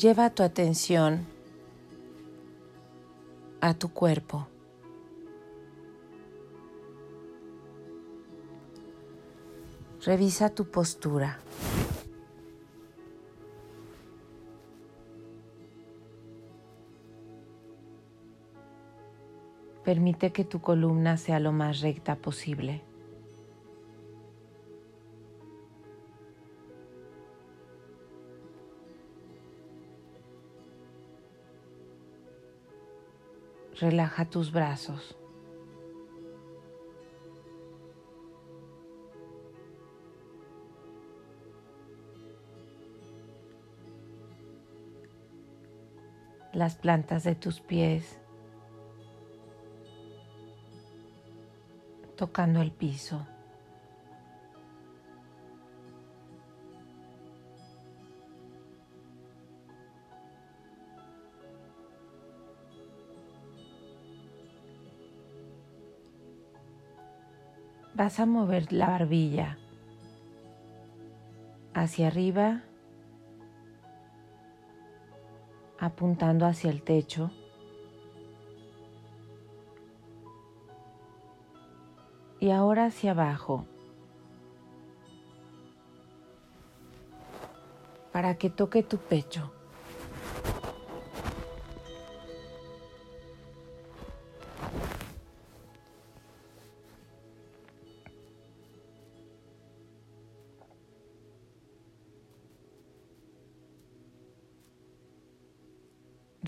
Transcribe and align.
Lleva 0.00 0.30
tu 0.30 0.42
atención 0.42 1.26
a 3.60 3.74
tu 3.74 3.92
cuerpo. 3.92 4.48
Revisa 10.02 10.54
tu 10.54 10.70
postura. 10.70 11.38
Permite 19.84 20.32
que 20.32 20.46
tu 20.46 20.62
columna 20.62 21.18
sea 21.18 21.40
lo 21.40 21.52
más 21.52 21.82
recta 21.82 22.16
posible. 22.16 22.89
Relaja 33.80 34.28
tus 34.28 34.52
brazos. 34.52 35.16
las 46.52 46.74
plantas 46.76 47.24
de 47.24 47.34
tus 47.34 47.60
pies, 47.60 48.18
tocando 52.16 52.60
el 52.60 52.72
piso. 52.72 53.26
Vas 68.00 68.18
a 68.18 68.24
mover 68.24 68.72
la 68.72 68.86
barbilla 68.86 69.58
hacia 71.74 72.06
arriba 72.06 72.62
apuntando 75.78 76.46
hacia 76.46 76.70
el 76.70 76.82
techo. 76.82 77.30
Y 82.38 82.50
ahora 82.52 82.86
hacia 82.86 83.10
abajo. 83.10 83.66
Para 88.12 88.38
que 88.38 88.48
toque 88.48 88.82
tu 88.82 88.96
pecho. 88.96 89.59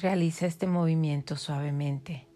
Realiza 0.02 0.46
este 0.46 0.66
movimiento 0.66 1.36
suavemente. 1.36 2.26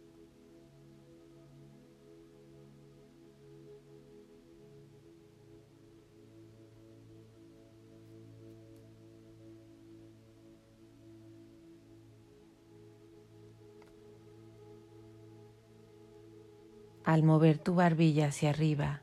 Al 17.03 17.25
mover 17.25 17.59
tu 17.59 17.75
barbilla 17.75 18.29
hacia 18.29 18.51
arriba, 18.51 19.03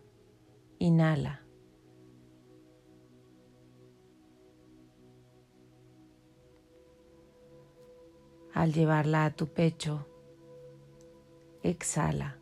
inhala. 0.80 1.43
Al 8.54 8.72
llevarla 8.72 9.26
a 9.26 9.32
tu 9.32 9.48
pecho, 9.48 10.08
exhala. 11.64 12.38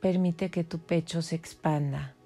Permite 0.00 0.50
que 0.50 0.64
tu 0.64 0.80
pecho 0.80 1.22
se 1.22 1.36
expanda. 1.36 2.16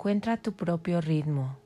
Encuentra 0.00 0.38
tu 0.38 0.52
propio 0.54 0.98
ritmo. 1.02 1.58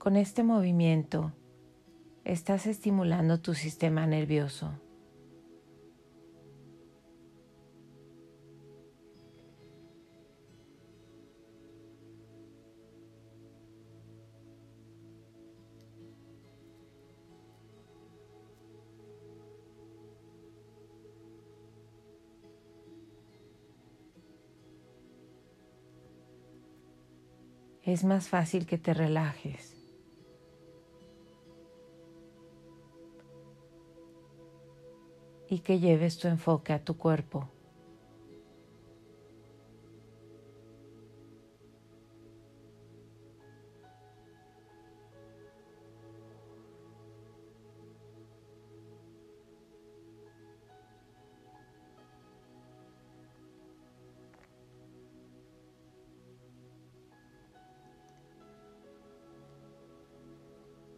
Con 0.00 0.16
este 0.16 0.42
movimiento 0.44 1.34
estás 2.24 2.66
estimulando 2.66 3.42
tu 3.42 3.52
sistema 3.52 4.06
nervioso. 4.06 4.72
Es 27.82 28.04
más 28.04 28.30
fácil 28.30 28.64
que 28.64 28.78
te 28.78 28.94
relajes. 28.94 29.79
y 35.50 35.58
que 35.58 35.80
lleves 35.80 36.16
tu 36.16 36.28
enfoque 36.28 36.72
a 36.72 36.84
tu 36.84 36.96
cuerpo. 36.96 37.48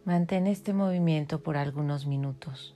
Mantén 0.05 0.45
este 0.47 0.73
movimiento 0.73 1.41
por 1.41 1.57
algunos 1.57 2.05
minutos. 2.05 2.75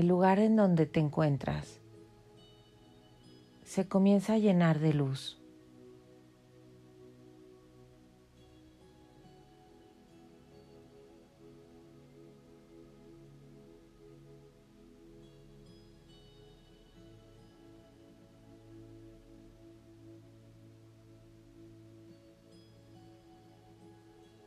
El 0.00 0.08
lugar 0.08 0.38
en 0.38 0.56
donde 0.56 0.86
te 0.86 0.98
encuentras 0.98 1.78
se 3.64 3.86
comienza 3.86 4.32
a 4.32 4.38
llenar 4.38 4.78
de 4.78 4.94
luz. 4.94 5.36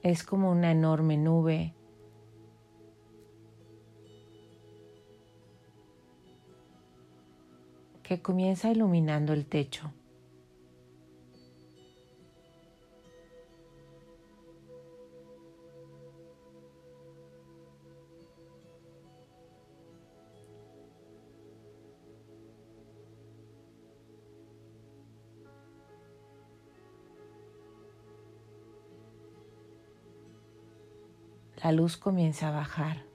Es 0.01 0.23
como 0.23 0.51
una 0.51 0.71
enorme 0.71 1.15
nube 1.15 1.75
que 8.03 8.21
comienza 8.21 8.69
iluminando 8.69 9.33
el 9.33 9.45
techo. 9.45 9.91
La 31.63 31.71
luz 31.71 31.95
comienza 31.95 32.49
a 32.49 32.51
bajar. 32.51 33.12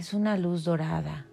Es 0.00 0.14
una 0.14 0.38
luz 0.38 0.64
dorada. 0.64 1.26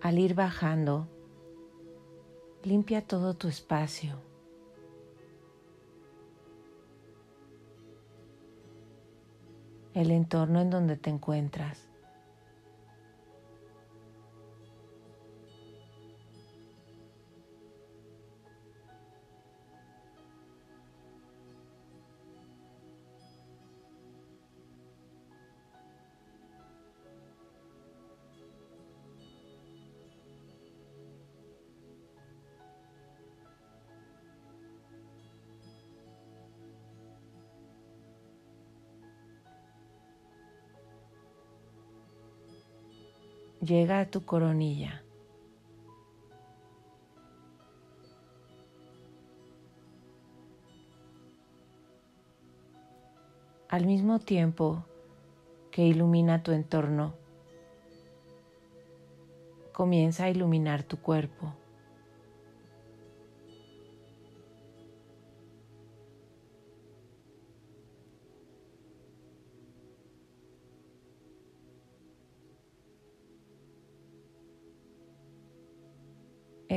Al 0.00 0.20
ir 0.20 0.34
bajando, 0.34 1.08
limpia 2.62 3.04
todo 3.04 3.34
tu 3.34 3.48
espacio. 3.48 4.31
El 9.94 10.10
entorno 10.10 10.60
en 10.60 10.70
donde 10.70 10.96
te 10.96 11.10
encuentras. 11.10 11.91
Llega 43.72 44.00
a 44.00 44.10
tu 44.10 44.26
coronilla. 44.26 45.02
Al 53.70 53.86
mismo 53.86 54.18
tiempo 54.18 54.84
que 55.70 55.86
ilumina 55.86 56.42
tu 56.42 56.52
entorno, 56.52 57.14
comienza 59.72 60.24
a 60.24 60.28
iluminar 60.28 60.82
tu 60.82 60.98
cuerpo. 60.98 61.61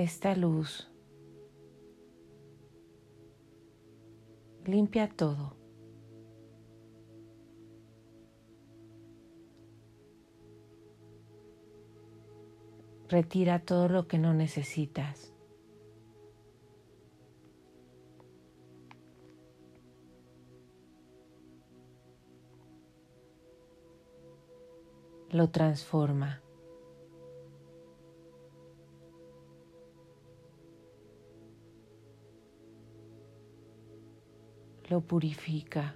Esta 0.04 0.36
luz 0.36 0.92
limpia 4.66 5.08
todo. 5.08 5.56
Retira 13.08 13.60
todo 13.60 13.88
lo 13.88 14.08
que 14.08 14.18
no 14.18 14.34
necesitas. 14.34 15.32
Lo 25.30 25.52
transforma. 25.52 26.45
Lo 34.90 35.02
purifica. 35.02 35.96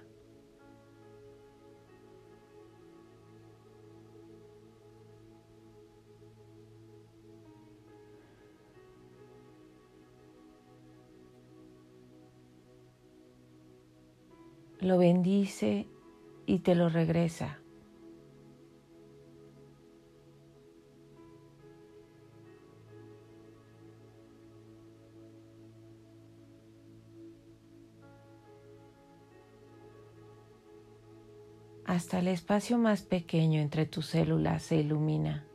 Lo 14.80 14.96
bendice 14.96 15.86
y 16.46 16.60
te 16.60 16.74
lo 16.74 16.88
regresa. 16.88 17.59
Hasta 31.90 32.20
el 32.20 32.28
espacio 32.28 32.78
más 32.78 33.02
pequeño 33.02 33.60
entre 33.60 33.84
tus 33.84 34.06
células 34.06 34.62
se 34.62 34.76
ilumina. 34.76 35.49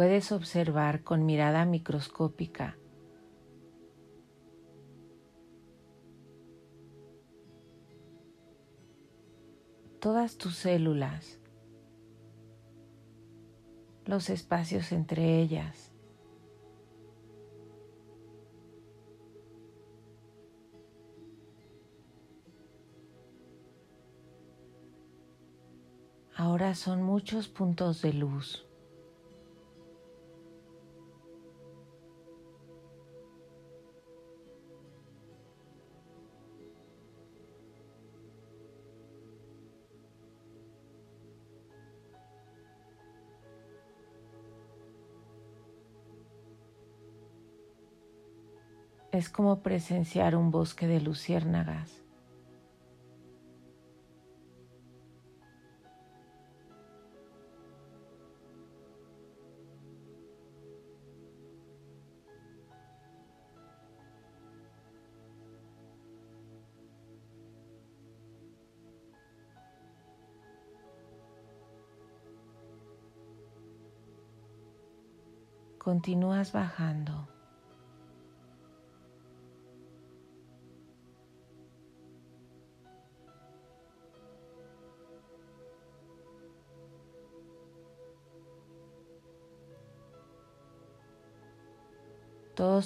Puedes 0.00 0.32
observar 0.32 1.02
con 1.02 1.26
mirada 1.26 1.66
microscópica 1.66 2.78
todas 10.00 10.38
tus 10.38 10.56
células, 10.56 11.38
los 14.06 14.30
espacios 14.30 14.90
entre 14.92 15.38
ellas. 15.38 15.92
Ahora 26.34 26.74
son 26.74 27.02
muchos 27.02 27.48
puntos 27.48 28.00
de 28.00 28.14
luz. 28.14 28.69
Es 49.20 49.28
como 49.28 49.60
presenciar 49.60 50.34
un 50.34 50.50
bosque 50.50 50.86
de 50.86 50.98
luciérnagas. 50.98 52.02
Continúas 75.76 76.52
bajando. 76.52 77.39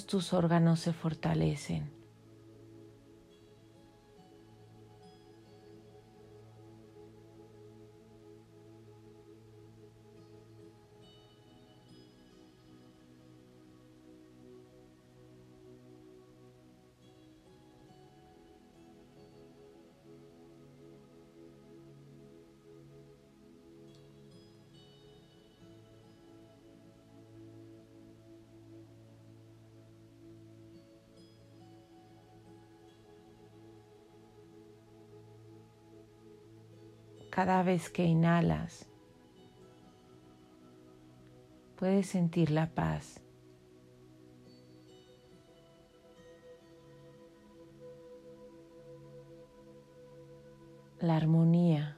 Tus 0.03 0.33
órganos 0.33 0.81
se 0.81 0.91
fortalecen. 0.91 1.89
Cada 37.35 37.63
vez 37.63 37.89
que 37.89 38.05
inhalas, 38.05 38.87
puedes 41.75 42.07
sentir 42.07 42.49
la 42.49 42.67
paz. 42.67 43.19
La 51.01 51.17
armonía. 51.17 51.94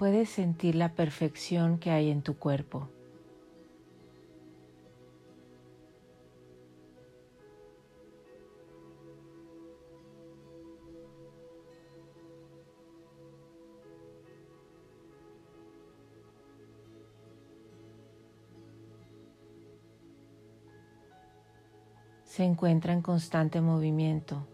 Puedes 0.00 0.30
sentir 0.30 0.76
la 0.76 0.94
perfección 0.94 1.76
que 1.76 1.90
hay 1.90 2.08
en 2.08 2.22
tu 2.22 2.38
cuerpo. 2.38 2.88
Se 22.24 22.42
encuentra 22.42 22.94
en 22.94 23.02
constante 23.02 23.60
movimiento. 23.60 24.46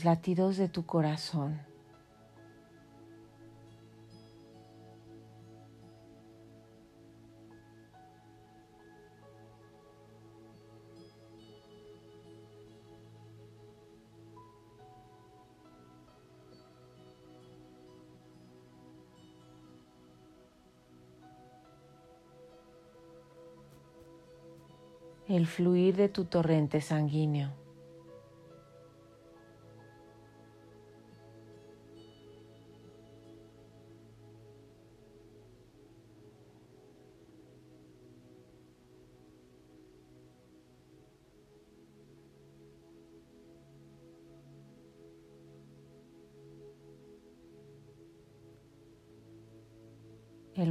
Los 0.00 0.04
latidos 0.06 0.56
de 0.56 0.68
tu 0.68 0.86
corazón. 0.86 1.60
el 25.28 25.46
fluir 25.46 25.94
de 25.94 26.08
tu 26.08 26.24
torrente 26.24 26.80
sanguíneo. 26.80 27.59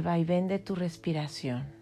el 0.00 0.06
vaivén 0.06 0.48
de 0.48 0.58
tu 0.58 0.74
respiración. 0.74 1.78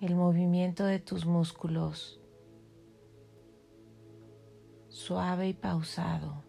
el 0.00 0.14
movimiento 0.14 0.84
de 0.84 1.00
tus 1.00 1.26
músculos, 1.26 2.20
suave 4.88 5.48
y 5.48 5.54
pausado. 5.54 6.45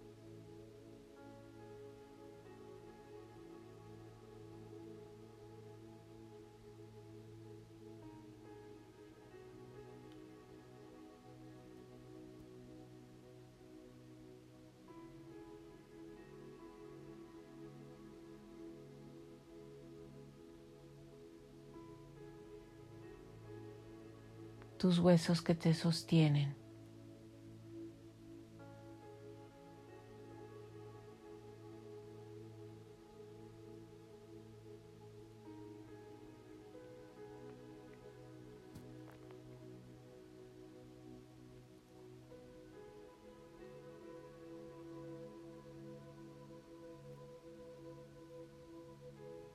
Tus 24.88 25.00
huesos 25.00 25.42
que 25.42 25.54
te 25.54 25.74
sostienen. 25.74 26.56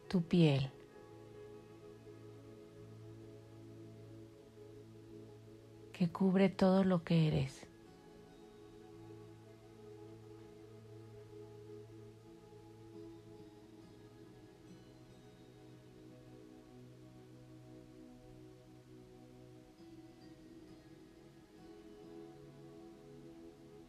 tu 0.08 0.20
piel. 0.20 0.81
Cubre 6.12 6.48
todo 6.48 6.84
lo 6.84 7.02
que 7.04 7.28
eres. 7.28 7.68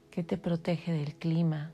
que 0.10 0.24
te 0.24 0.38
protege 0.38 0.92
del 0.92 1.16
clima, 1.16 1.74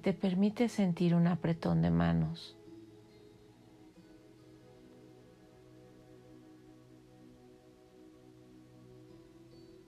te 0.00 0.12
permite 0.14 0.68
sentir 0.68 1.14
un 1.14 1.26
apretón 1.26 1.82
de 1.82 1.90
manos. 1.90 2.56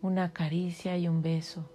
Una 0.01 0.33
caricia 0.33 0.99
y 0.99 1.09
un 1.09 1.23
beso. 1.23 1.71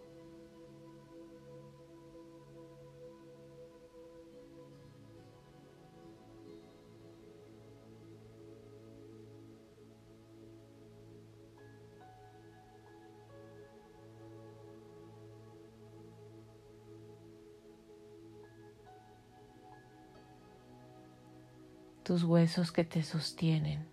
Tus 22.08 22.24
huesos 22.24 22.72
que 22.72 22.86
te 22.86 23.04
sostienen. 23.04 23.86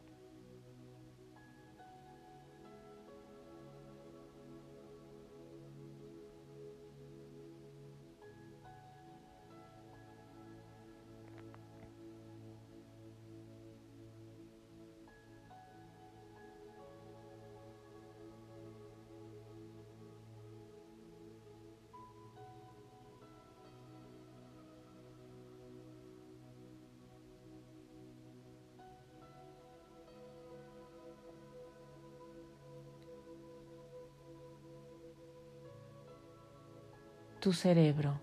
Tu 37.44 37.52
cerebro. 37.52 38.18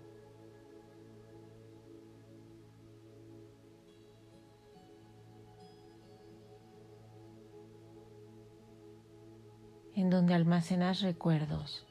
en 9.94 10.10
donde 10.10 10.34
almacenas 10.34 11.02
recuerdos. 11.02 11.86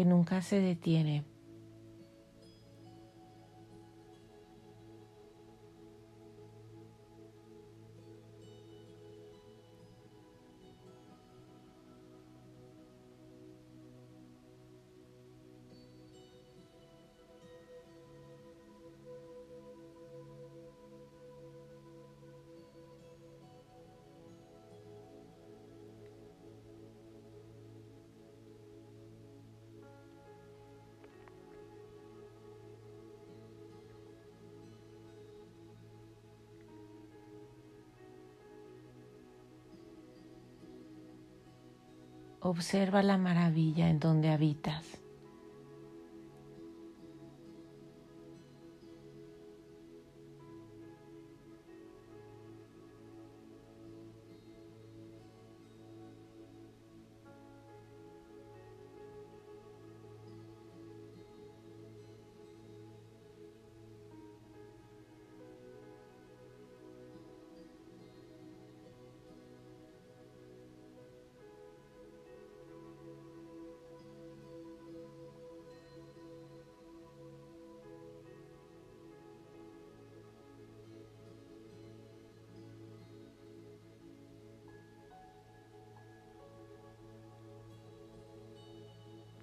Que 0.00 0.06
nunca 0.06 0.40
se 0.40 0.58
detiene. 0.62 1.24
Observa 42.42 43.02
la 43.02 43.18
maravilla 43.18 43.90
en 43.90 44.00
donde 44.00 44.30
habitas. 44.30 44.99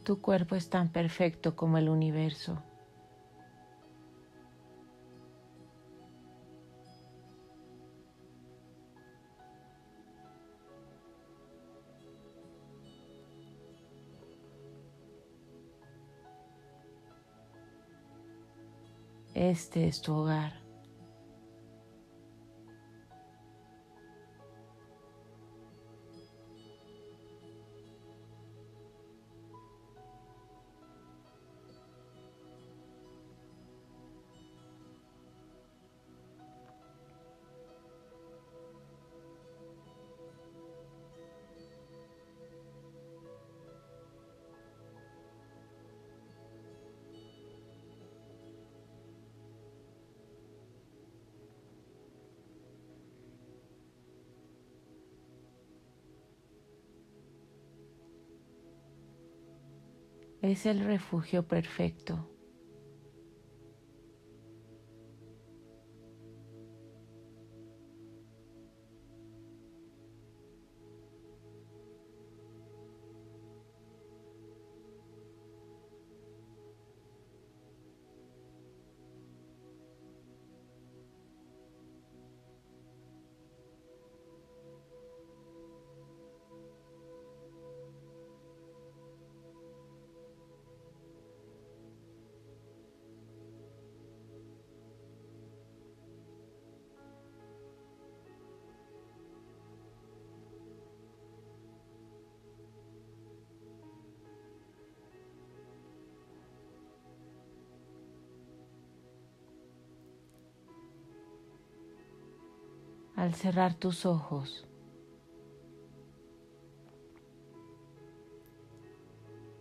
Tu 0.07 0.21
cuerpo 0.21 0.55
es 0.55 0.69
tan 0.69 0.87
perfecto 0.87 1.57
como 1.57 1.77
el 1.77 1.89
universo. 1.89 2.63
Este 19.33 19.89
es 19.89 20.01
tu 20.01 20.13
hogar. 20.13 20.66
Es 60.47 60.65
el 60.65 60.79
refugio 60.79 61.43
perfecto. 61.43 62.36
Al 113.17 113.33
cerrar 113.33 113.73
tus 113.73 114.05
ojos. 114.05 114.63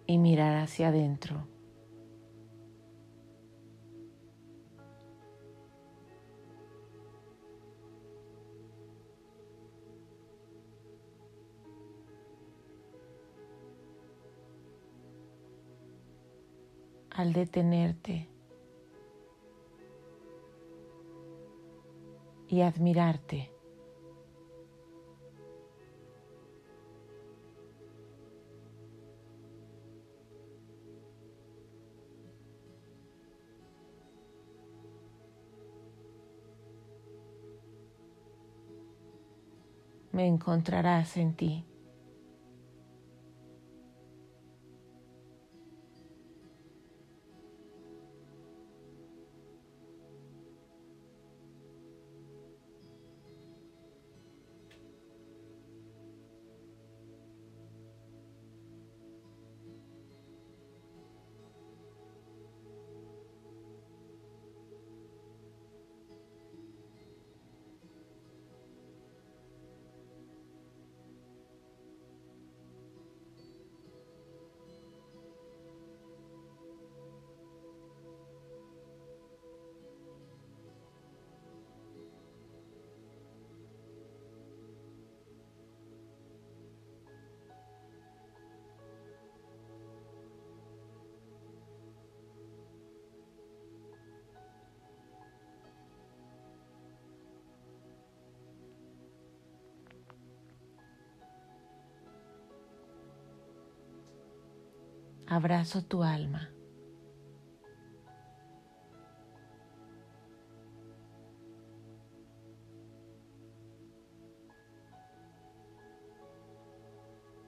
Y 0.07 0.19
mirar 0.19 0.63
hacia 0.63 0.89
adentro. 0.89 1.49
Al 17.11 17.33
detenerte. 17.33 18.36
Y 22.49 22.63
admirarte. 22.63 23.53
Me 40.13 40.27
encontrarás 40.27 41.17
en 41.19 41.35
ti. 41.35 41.65
Abrazo 105.27 105.83
tu 105.83 106.03
alma. 106.03 106.51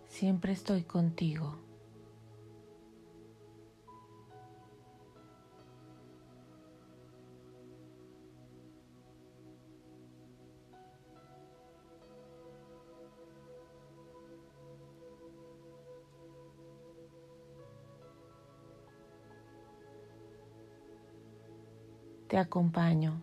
Siempre 0.09 0.53
estoy 0.53 0.83
contigo. 0.83 1.68
Te 22.39 22.43
acompaño. 22.43 23.21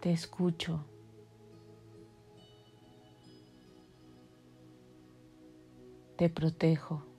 Te 0.00 0.12
escucho. 0.12 0.84
Te 6.18 6.28
protejo. 6.28 7.09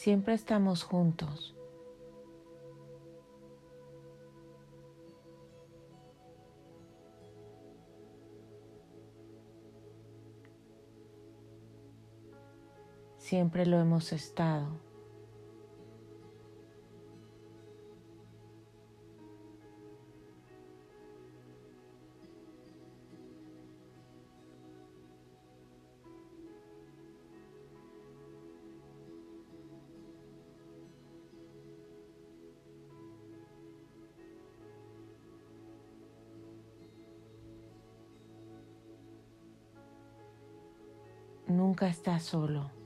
Siempre 0.00 0.32
estamos 0.32 0.82
juntos. 0.82 1.54
Siempre 13.18 13.66
lo 13.66 13.78
hemos 13.78 14.14
estado. 14.14 14.89
Nunca 41.60 41.88
estás 41.88 42.22
solo. 42.22 42.79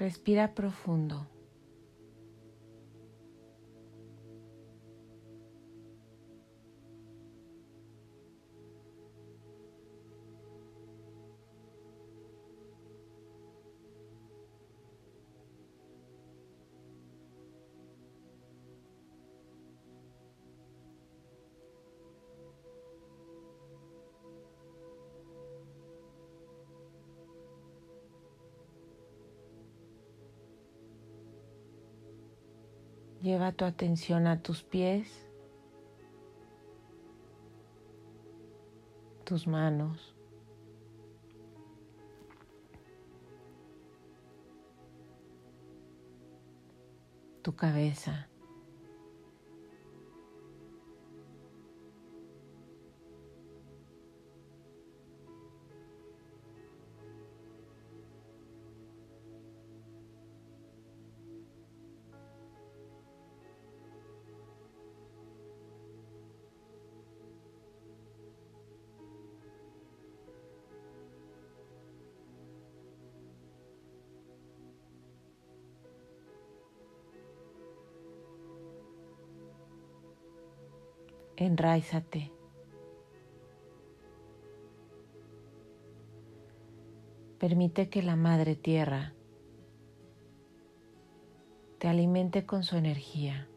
Respira 0.00 0.48
profundo. 0.48 1.26
Lleva 33.22 33.52
tu 33.52 33.66
atención 33.66 34.26
a 34.26 34.40
tus 34.40 34.62
pies, 34.62 35.26
tus 39.24 39.46
manos, 39.46 40.14
tu 47.42 47.54
cabeza. 47.54 48.29
Enraízate. 81.44 82.32
Permite 87.38 87.88
que 87.88 88.02
la 88.02 88.16
Madre 88.16 88.54
Tierra 88.54 89.14
te 91.78 91.88
alimente 91.88 92.44
con 92.44 92.62
su 92.62 92.76
energía. 92.76 93.49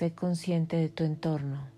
Sé 0.00 0.14
consciente 0.14 0.76
de 0.78 0.88
tu 0.88 1.04
entorno. 1.04 1.68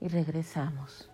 y 0.00 0.08
regresamos. 0.08 1.13